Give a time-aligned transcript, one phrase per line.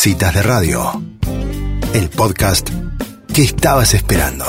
[0.00, 1.02] Citas de Radio,
[1.92, 2.70] el podcast
[3.34, 4.44] que estabas esperando.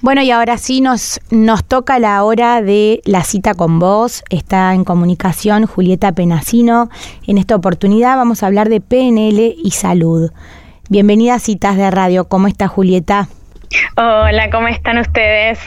[0.00, 4.24] Bueno, y ahora sí nos, nos toca la hora de la cita con vos.
[4.30, 6.88] Está en comunicación Julieta Penasino.
[7.26, 10.32] En esta oportunidad vamos a hablar de PNL y salud.
[10.88, 12.28] Bienvenida a Citas de Radio.
[12.28, 13.28] ¿Cómo está Julieta?
[13.98, 15.58] Hola, ¿cómo están ustedes?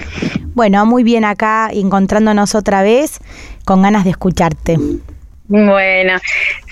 [0.56, 3.20] Bueno, muy bien acá, encontrándonos otra vez,
[3.64, 4.80] con ganas de escucharte.
[5.48, 6.18] Bueno,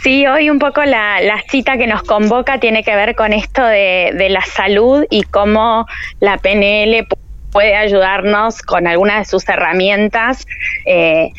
[0.02, 1.20] sí, hoy un poco la,
[1.50, 5.86] cita que nos convoca tiene que ver con esto de, la salud y cómo
[6.20, 7.08] la PNL
[7.52, 10.44] puede ayudarnos con algunas de sus herramientas
[10.88, 11.30] eh,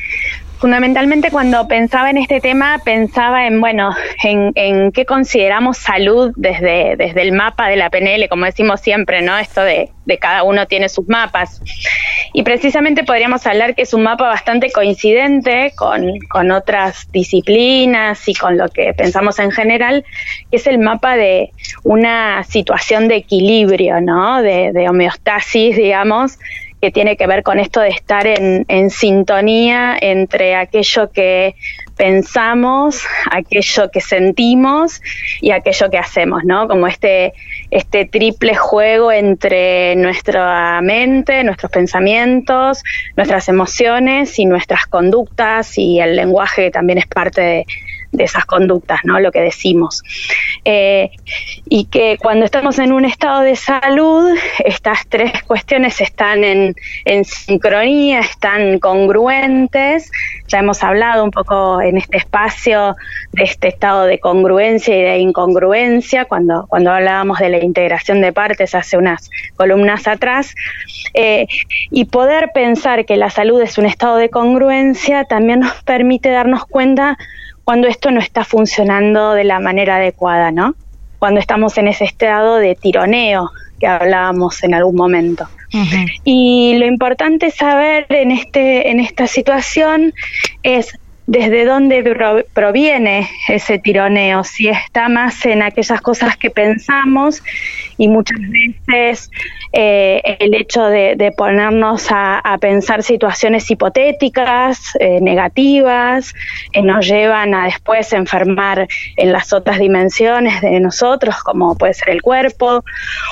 [0.64, 7.20] Fundamentalmente cuando pensaba en este tema pensaba en, bueno, en, qué consideramos salud desde, desde
[7.20, 9.36] el mapa de la PNL, como decimos siempre, ¿no?
[9.36, 11.60] Esto de, de cada uno tiene sus mapas.
[12.32, 18.34] Y precisamente podríamos hablar que es un mapa bastante coincidente con, con otras disciplinas y
[18.34, 20.02] con lo que pensamos en general,
[20.50, 21.50] que es el mapa de
[21.82, 24.40] una situación de equilibrio, ¿no?
[24.40, 26.38] De, de homeostasis, digamos,
[26.84, 31.54] que tiene que ver con esto de estar en, sintonía entre aquello que
[31.96, 35.00] pensamos, aquello que sentimos
[35.40, 36.68] y aquello que hacemos, ¿no?
[36.68, 37.32] Como este,
[37.70, 42.82] este triple juego entre nuestra mente, nuestros pensamientos,
[43.16, 47.66] nuestras emociones y nuestras conductas y el lenguaje que también es parte de,
[48.14, 49.20] de esas conductas, ¿no?
[49.20, 50.02] Lo que decimos.
[50.64, 51.10] Eh,
[51.68, 54.30] y que cuando estamos en un estado de salud,
[54.64, 56.74] estas tres cuestiones están en,
[57.24, 60.10] sincronía, están congruentes.
[60.48, 62.96] Ya hemos hablado un poco en este espacio
[63.32, 68.32] de este estado de congruencia y de incongruencia, cuando, cuando hablábamos de la integración de
[68.32, 70.54] partes hace unas columnas atrás.
[71.14, 71.46] Eh,
[71.90, 76.64] y poder pensar que la salud es un estado de congruencia también nos permite darnos
[76.66, 77.18] cuenta
[77.64, 80.74] cuando esto no está funcionando de la manera adecuada, ¿no?
[81.18, 85.48] Cuando estamos en ese estado de tironeo que hablábamos en algún momento.
[86.22, 90.14] Y lo importante saber en este en esta situación
[90.62, 92.02] es desde dónde
[92.52, 97.42] proviene ese tironeo, si está más en aquellas cosas que pensamos
[97.96, 99.30] y muchas veces
[99.72, 106.34] eh, el hecho de, ponernos a, pensar situaciones hipotéticas, eh, negativas,
[106.82, 108.86] nos llevan a después enfermar
[109.16, 112.84] en las otras dimensiones de nosotros, como puede ser el cuerpo,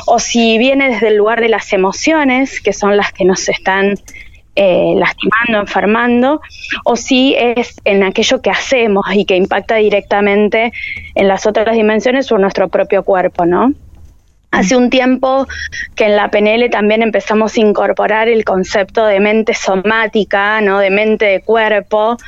[0.06, 3.94] o si viene desde el lugar de las emociones, que son las que nos están
[4.54, 6.40] eh, lastimando, enfermando,
[6.84, 10.72] o si es en aquello que hacemos y que impacta directamente
[11.14, 13.72] en las otras dimensiones o nuestro propio cuerpo, ¿no?
[14.52, 15.46] Hace un tiempo
[15.96, 20.78] que en la PNL también empezamos a incorporar el concepto de mente somática, ¿no?
[20.78, 22.18] de mente de cuerpo,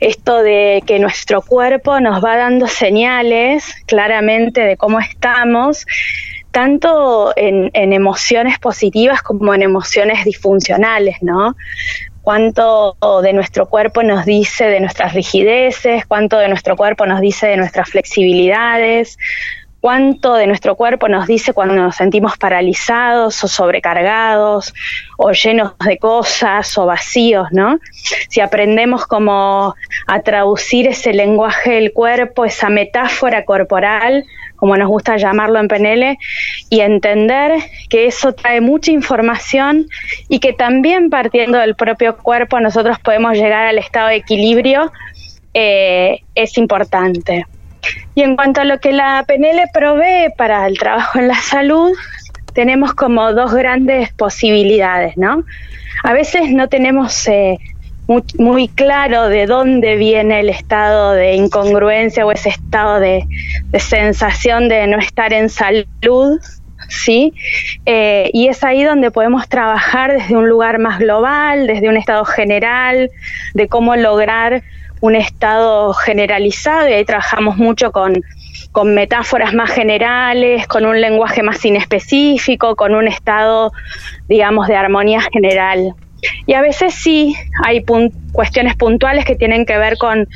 [0.00, 5.84] esto de que nuestro cuerpo nos va dando señales claramente de cómo estamos
[6.52, 11.56] tanto en, emociones positivas como en emociones disfuncionales, ¿no?
[12.22, 17.48] cuánto de nuestro cuerpo nos dice de nuestras rigideces, cuánto de nuestro cuerpo nos dice
[17.48, 19.18] de nuestras flexibilidades,
[19.82, 24.72] cuánto de nuestro cuerpo nos dice cuando nos sentimos paralizados o sobrecargados
[25.18, 27.80] o llenos de cosas o vacíos, ¿no?
[28.28, 29.74] Si aprendemos como
[30.06, 34.24] a traducir ese lenguaje del cuerpo, esa metáfora corporal,
[34.62, 36.16] como nos gusta llamarlo en PNL,
[36.70, 37.50] y entender
[37.90, 39.88] que eso trae mucha información
[40.28, 44.92] y que también partiendo del propio cuerpo nosotros podemos llegar al estado de equilibrio,
[45.52, 47.44] eh, es importante.
[48.14, 51.90] Y en cuanto a lo que la PNL provee para el trabajo en la salud,
[52.54, 55.42] tenemos como dos grandes posibilidades, ¿no?
[56.04, 57.58] A veces no tenemos eh,
[58.06, 63.26] muy, claro de dónde viene el estado de incongruencia o ese estado de,
[63.78, 66.38] sensación de no estar en salud,
[66.88, 67.32] ¿sí?
[67.86, 72.24] Eh, y es ahí donde podemos trabajar desde un lugar más global, desde un estado
[72.24, 73.10] general,
[73.54, 74.62] de cómo lograr
[75.00, 78.22] un estado generalizado y ahí trabajamos mucho con,
[78.72, 83.72] con metáforas más generales, con un lenguaje más inespecífico, con un estado,
[84.28, 85.94] digamos, de armonía general.
[86.46, 87.34] Y a veces sí
[87.64, 87.84] hay
[88.32, 90.28] cuestiones puntuales que tienen que ver con,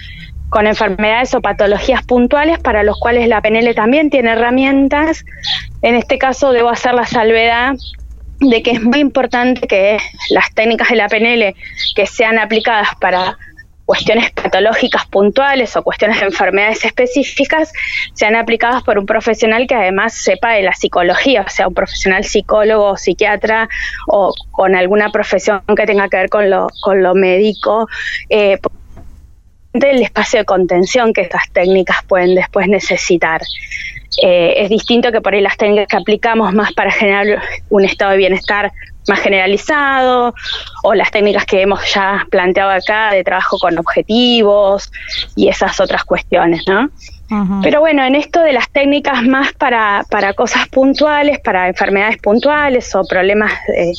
[0.48, 5.24] con enfermedades o patologías puntuales para los cuales la PNL también tiene herramientas.
[5.82, 7.74] En este caso debo hacer la salvedad
[8.40, 9.98] de que es muy importante que
[10.30, 11.54] las técnicas de la PNL
[11.94, 13.38] que sean aplicadas para
[13.86, 17.72] cuestiones patológicas puntuales o cuestiones de enfermedades específicas
[18.12, 22.24] sean aplicadas por un profesional que además sepa de la psicología, o sea, un profesional
[22.24, 23.68] psicólogo o psiquiatra
[24.08, 27.88] o con alguna profesión que tenga que ver con lo, con lo médico.
[28.28, 28.58] Eh,
[29.72, 33.42] el espacio de contención que estas técnicas pueden después necesitar.
[34.22, 38.12] Eh, es distinto que por ahí las técnicas que aplicamos más para generar un estado
[38.12, 38.72] de bienestar
[39.08, 40.34] más generalizado
[40.82, 44.90] o las técnicas que hemos ya planteado acá de trabajo con objetivos
[45.36, 46.90] y esas otras cuestiones, ¿no?
[47.62, 52.94] Pero bueno, en esto de las técnicas más para, para cosas puntuales, para enfermedades puntuales
[52.94, 53.92] o problemas eh,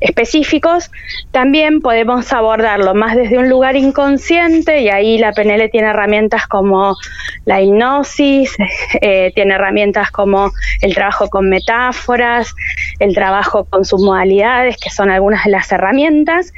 [0.00, 0.90] específicos,
[1.30, 6.96] también podemos abordarlo más desde un lugar inconsciente y ahí la PNL tiene herramientas como
[7.44, 8.56] la hipnosis,
[9.02, 10.50] eh, tiene herramientas como
[10.80, 12.54] el trabajo con metáforas,
[12.98, 16.54] el trabajo con submodalidades, que son algunas de las herramientas,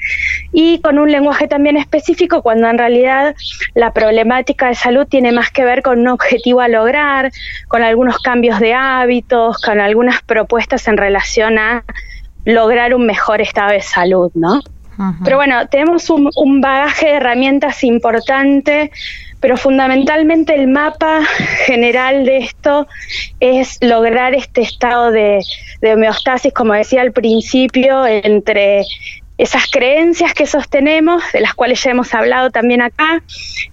[0.52, 3.34] y con un lenguaje también específico cuando en realidad
[3.75, 7.32] la problemática de salud tiene más que ver con objetivo a lograr,
[7.69, 11.84] con algunos cambios de hábitos, con algunas propuestas en relación a
[12.44, 14.60] lograr un mejor estado de salud, ¿no?
[15.25, 18.93] Pero bueno, tenemos un, bagaje de herramientas importante,
[19.40, 21.22] pero fundamentalmente el mapa
[21.66, 22.87] general de esto
[23.40, 25.40] es lograr este estado de,
[25.81, 28.84] de homeostasis, como decía al principio, entre
[29.42, 33.24] esas creencias que sostenemos, de las cuales ya hemos hablado también acá,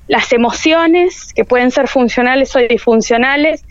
[0.08, 3.64] las emociones que pueden ser funcionales o disfuncionales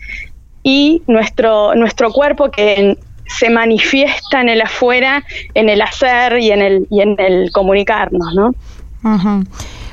[0.63, 2.97] y nuestro, nuestro cuerpo que
[3.27, 8.33] se manifiesta en el afuera, en el hacer y en el, y en el comunicarnos,
[8.33, 8.53] ¿no?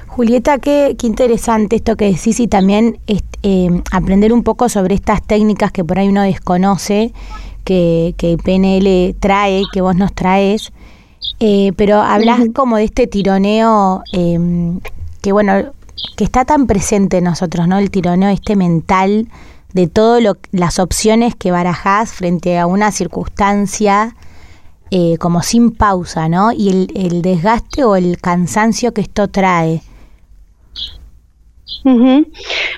[0.06, 5.72] Julieta, qué, interesante esto que decís y también eh, aprender un poco sobre estas técnicas
[5.72, 7.12] que por ahí uno desconoce,
[7.64, 10.72] que, que PNL trae, que vos nos traes.
[11.40, 14.80] Eh, pero hablas como de este tironeo em,
[15.22, 15.72] que, bueno,
[16.16, 17.78] que está tan presente en nosotros, ¿no?
[17.78, 19.28] El tironeo este mental
[19.72, 24.14] de todas las opciones que barajás frente a una circunstancia
[24.90, 26.52] eh, como sin pausa, ¿no?
[26.52, 29.82] Y el, el desgaste o el cansancio que esto trae.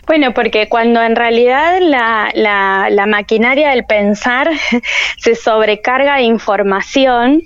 [0.06, 4.50] Bueno, porque cuando en realidad la, la, maquinaria del pensar
[5.16, 7.42] se sobrecarga de información,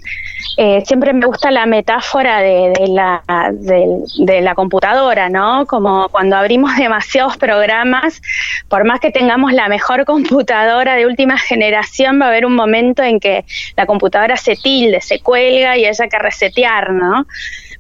[0.57, 3.23] eh, siempre me gusta la metáfora de, la,
[3.53, 5.67] de, la computadora, ¿no?
[5.67, 8.21] Como cuando abrimos demasiados programas,
[8.69, 13.03] por más que tengamos la mejor computadora de última generación, va a haber un momento
[13.03, 13.45] en que
[13.77, 17.27] la computadora se tilde, se cuelga y haya que resetear, ¿no?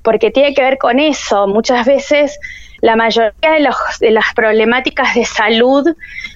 [0.02, 1.46] Porque tiene que ver con eso.
[1.46, 2.38] Muchas veces
[2.80, 5.86] la mayoría de, los, de las problemáticas de salud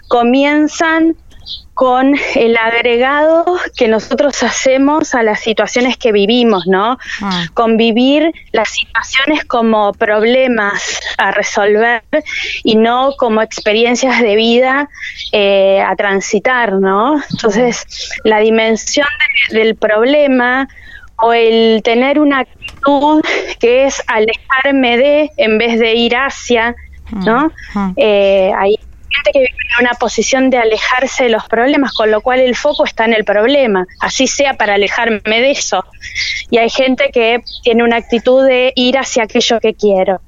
[0.08, 1.16] comienzan
[1.74, 3.44] con el agregado
[3.76, 6.98] que nosotros hacemos a las situaciones que vivimos, ¿no?
[7.20, 7.46] Ah.
[7.52, 12.02] Con vivir las situaciones como problemas a resolver
[12.64, 14.88] y no como experiencias de vida
[15.32, 17.20] eh, a transitar, ¿no?
[17.30, 17.84] Entonces,
[18.24, 19.08] la dimensión
[19.50, 20.68] del problema
[21.18, 23.22] o el tener una actitud
[23.58, 26.74] que es alejarme de en vez de ir hacia,
[27.10, 27.52] ¿no?
[27.96, 28.76] Eh, hay
[29.16, 32.54] gente que vive en una posición de alejarse de los problemas, con lo cual el
[32.54, 35.84] foco está en el problema, así sea para alejarme de eso.
[36.50, 40.20] Y hay gente que tiene una actitud de ir hacia aquello que quiero.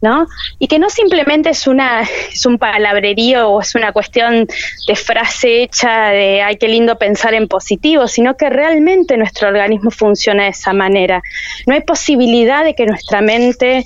[0.00, 0.26] ¿No?
[0.58, 2.02] Y que no simplemente es una
[2.32, 4.46] es un palabrerío o es una cuestión
[4.86, 9.90] de frase hecha de ay qué lindo pensar en positivo, sino que realmente nuestro organismo
[9.90, 11.22] funciona de esa manera.
[11.66, 13.84] No hay posibilidad de que nuestra mente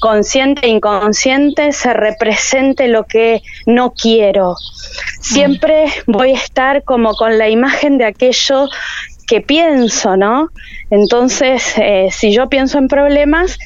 [0.00, 4.54] consciente e inconsciente se represente lo que no quiero.
[5.20, 8.68] Siempre voy a estar como con la imagen de aquello
[9.26, 10.48] que pienso, ¿no?
[10.90, 13.58] Entonces, eh, si yo pienso en problemas,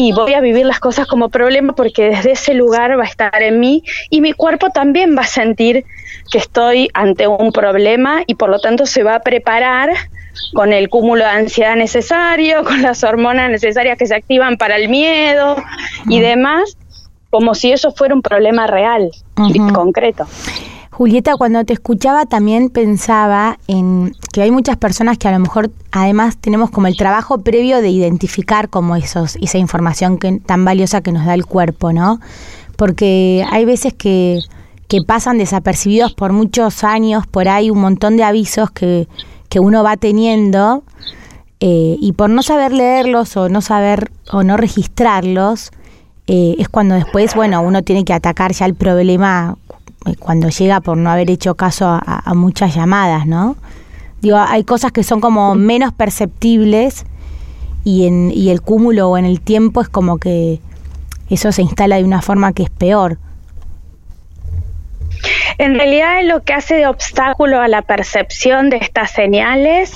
[0.00, 3.42] y voy a vivir las cosas como problema porque desde ese lugar va a estar
[3.42, 5.84] en mí y mi cuerpo también va a sentir
[6.30, 9.90] que estoy ante un problema y por lo tanto se va a preparar
[10.54, 14.88] con el cúmulo de ansiedad necesario, con las hormonas necesarias que se activan para el
[14.88, 15.56] miedo
[16.08, 16.78] y demás,
[17.30, 19.10] como si eso fuera un problema real
[19.52, 20.28] y concreto.
[20.98, 25.70] Julieta, cuando te escuchaba también pensaba en que hay muchas personas que a lo mejor
[25.92, 31.00] además tenemos como el trabajo previo de identificar como esos, esa información que, tan valiosa
[31.00, 32.18] que nos da el cuerpo, ¿no?
[32.74, 34.40] Porque hay veces que,
[34.88, 39.06] que pasan desapercibidos por muchos años, por ahí un montón de avisos que,
[39.48, 40.82] que uno va teniendo
[41.60, 45.70] eh, y por no saber leerlos o no saber o no registrarlos,
[46.26, 49.56] eh, es cuando después, bueno, uno tiene que atacar ya el problema
[50.18, 53.56] cuando llega por no haber hecho caso a, muchas llamadas, ¿no?
[54.20, 57.04] Digo, hay cosas que son como menos perceptibles
[57.84, 60.60] y, en, y el cúmulo o en el tiempo es como que
[61.30, 63.18] eso se instala de una forma que es peor.
[65.56, 69.94] En realidad lo que hace de obstáculo a la percepción de estas señales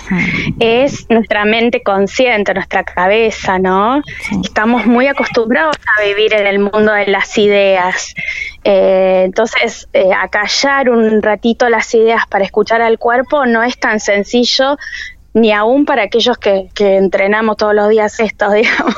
[0.59, 4.03] es nuestra mente consciente, nuestra cabeza, ¿no?
[4.43, 8.15] Estamos muy acostumbrados a vivir en el mundo de las ideas.
[8.65, 14.01] Eh, entonces, eh, acallar un ratito las ideas para escuchar al cuerpo no es tan
[14.01, 14.79] sencillo
[15.35, 18.95] ni aún para aquellos que, que entrenamos todos los días esto, digamos.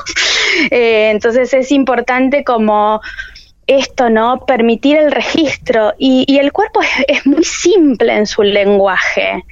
[0.70, 3.00] Eh, entonces es importante como
[3.66, 4.44] esto, ¿no?
[4.46, 5.94] Permitir el registro.
[5.98, 9.44] Y, el cuerpo es, muy simple en su lenguaje.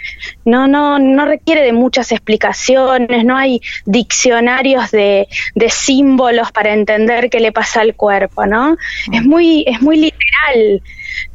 [0.44, 7.30] No, no, no requiere de muchas explicaciones, no hay diccionarios de, de símbolos para entender
[7.30, 8.76] qué le pasa al cuerpo, ¿no?
[9.12, 10.82] Es muy, es muy literal.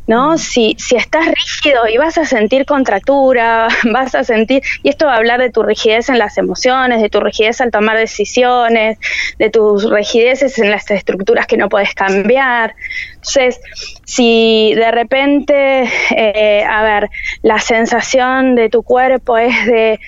[0.08, 0.38] ¿No?
[0.38, 5.14] Si, si estás rígido y vas a sentir contractura, vas a sentir, y esto va
[5.14, 8.98] a hablar de tu rigidez en las emociones, de tu rigidez al tomar decisiones,
[9.38, 12.74] de tus rigideces en las estructuras que no puedes cambiar.
[13.16, 13.60] Entonces,
[14.06, 17.10] si de repente, eh, a ver,
[17.42, 20.00] la sensación de tu cuerpo es de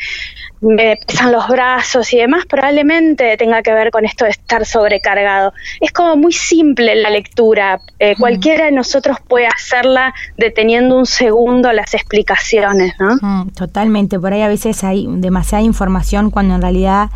[0.62, 5.54] me pesan los brazos y demás, probablemente tenga que ver con esto de estar sobrecargado.
[5.80, 7.80] Es como muy simple la lectura.
[8.00, 13.48] Eh, cualquiera de nosotros puede hacerla deteniendo un segundo las explicaciones, ¿no?
[13.56, 14.20] totalmente.
[14.20, 17.10] Por ahí a veces hay demasiada información cuando en realidad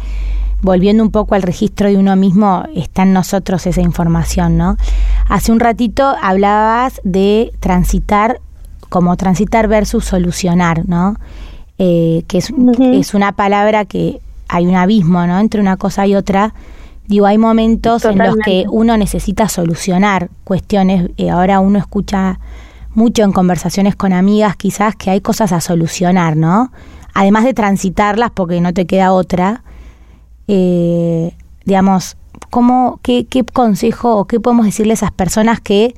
[0.61, 4.77] volviendo un poco al registro de uno mismo, está en nosotros esa información, ¿no?
[5.27, 8.39] Hace un ratito hablabas de transitar,
[8.87, 11.17] como transitar versus solucionar, ¿no?
[11.79, 15.39] Eh, que es, es, una palabra que hay un abismo ¿no?
[15.39, 16.53] entre una cosa y otra.
[17.07, 21.09] Digo, hay momentos en los que uno necesita solucionar cuestiones.
[21.17, 22.39] Eh, ahora uno escucha
[22.93, 26.71] mucho en conversaciones con amigas quizás que hay cosas a solucionar, ¿no?
[27.13, 29.63] Además de transitarlas porque no te queda otra.
[30.47, 32.17] Eh, digamos,
[32.49, 35.95] ¿cómo, qué, ¿qué consejo o qué podemos decirle a esas personas que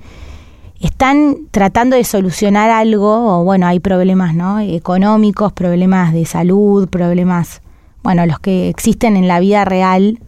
[0.86, 4.60] están tratando de solucionar algo, o bueno, hay problemas ¿no?
[4.60, 7.62] económicos, problemas de salud, problemas,
[8.04, 10.20] bueno, los que existen en la vida real,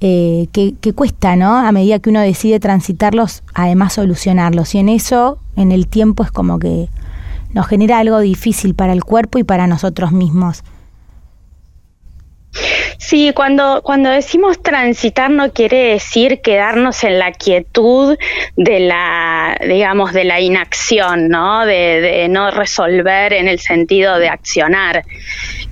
[0.00, 1.56] eh, que, cuesta, ¿no?
[1.56, 4.74] A medida que uno decide transitarlos, además solucionarlos.
[4.74, 6.90] Y en eso, en el tiempo, es como que
[7.54, 10.62] nos genera algo difícil para el cuerpo y para nosotros mismos.
[12.98, 18.16] Sí, cuando, cuando decimos transitar no quiere decir quedarnos en la quietud
[18.56, 21.66] de la, digamos, de la inacción, ¿no?
[21.66, 25.04] De, no resolver en el sentido de accionar,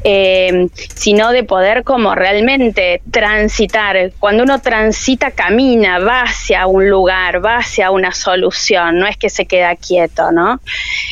[0.04, 4.12] eh, sino de poder como realmente transitar.
[4.18, 9.30] Cuando uno transita, camina, va hacia un lugar, va hacia una solución, no es que
[9.30, 10.60] se queda quieto, ¿no?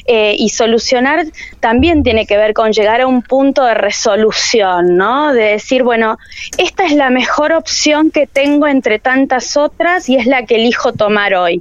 [0.07, 1.27] Eh, y solucionar
[1.61, 5.33] también tiene que ver con llegar a un punto de resolución, ¿no?
[5.63, 6.19] Decir, bueno,
[6.59, 10.93] esta es la mejor opción que tengo entre tantas otras y es la que elijo
[10.93, 11.61] tomar hoy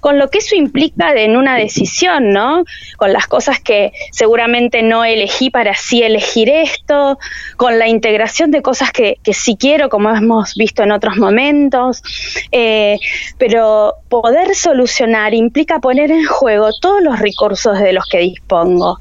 [0.00, 2.64] con lo que eso implica en una decisión, ¿no?
[2.96, 7.18] Con las cosas que seguramente no elegí para sí elegir esto,
[7.56, 12.02] con la integración de cosas que, que sí quiero, como hemos visto en otros momentos,
[12.52, 12.98] eh,
[13.38, 18.98] pero poder solucionar implica poner en juego todos los recursos de los que dispongo.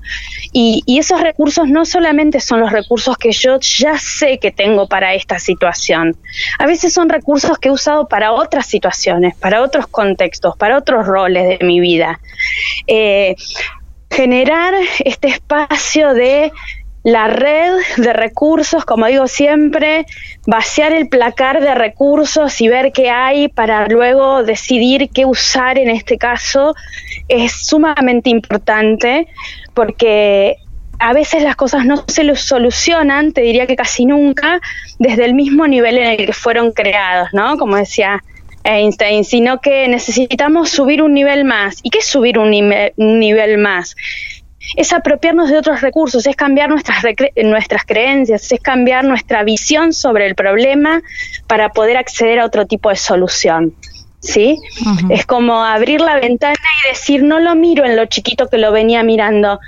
[0.52, 4.88] Y, y esos recursos no solamente son los recursos que yo ya sé que tengo
[4.88, 6.18] para esta situación,
[6.58, 10.89] a veces son recursos que he usado para otras situaciones, para otros contextos, para otros
[10.90, 12.20] roles de mi vida.
[12.88, 13.36] Eh,
[14.10, 14.74] generar
[15.06, 16.52] este espacio de
[17.04, 20.06] la red de recursos, como digo siempre,
[20.46, 25.90] vaciar el placar de recursos y ver qué hay para luego decidir qué usar en
[25.90, 26.76] este caso
[27.28, 29.28] es sumamente importante
[29.74, 30.58] porque
[31.00, 34.60] a veces las cosas no se solucionan, te diría que casi nunca,
[34.98, 37.58] desde el mismo nivel en el que fueron creados, ¿no?
[37.58, 38.22] Como decía
[38.70, 41.80] Einstein, sino que necesitamos subir un nivel más.
[41.84, 43.96] ¿Y qué es subir un, nivel más?
[44.76, 47.04] Es apropiarnos de otros recursos, es cambiar nuestras,
[47.44, 51.02] nuestras creencias, es cambiar nuestra visión sobre el problema
[51.48, 53.74] para poder acceder a otro tipo de solución.
[54.22, 54.58] ¿Sí?
[55.10, 58.74] Es como abrir la ventana y decir, no lo miro en lo chiquito que lo
[58.74, 59.62] venía mirando,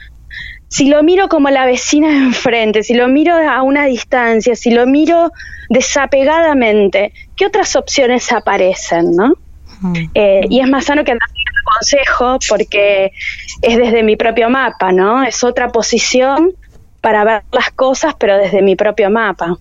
[0.72, 4.72] si lo miro como la vecina de enfrente, si lo miro a una distancia, si
[4.72, 5.34] lo miro
[5.70, 9.34] desapegadamente, ¿qué otras opciones aparecen, no?
[10.14, 13.12] Eh, y es más sano que andar el consejo porque
[13.62, 15.24] es desde mi propio mapa, ¿no?
[15.24, 16.52] Es otra posición
[17.02, 19.58] para ver las cosas, pero desde mi propio mapa.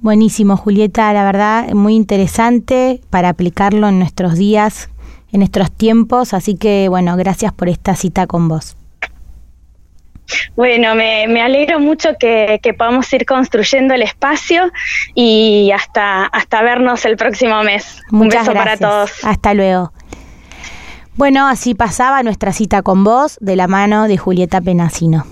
[0.00, 4.90] Buenísimo, Julieta, la verdad, muy interesante para aplicarlo en nuestros días,
[5.30, 8.76] en nuestros tiempos, así que bueno, gracias por esta cita con vos.
[10.56, 14.70] Bueno, me, me alegro mucho que, que, podamos ir construyendo el espacio
[15.14, 18.00] y hasta, hasta vernos el próximo mes.
[18.10, 19.12] Un beso para todos.
[19.24, 19.92] Hasta luego.
[21.16, 25.26] Bueno, así pasaba nuestra cita con vos de la mano de Julieta Penasino.